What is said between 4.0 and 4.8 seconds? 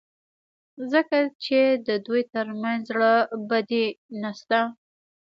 نشته.